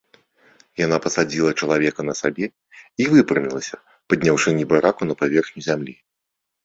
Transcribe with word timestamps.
Яна 0.85 0.97
пасадзіла 1.03 1.51
чалавека 1.65 2.01
на 2.09 2.13
сябе 2.21 2.45
і 3.05 3.09
выпрамілася, 3.13 3.75
падняўшы 4.13 4.49
небараку 4.59 5.01
на 5.11 5.15
паверхню 5.25 5.59
зямлі. 5.67 5.95